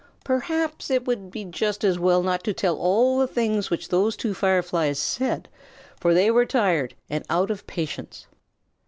[0.23, 4.17] Perhaps it would be just as well not to tell all the things which those
[4.17, 5.47] two Fireflies said,
[5.99, 8.25] for they were tired and out of patience.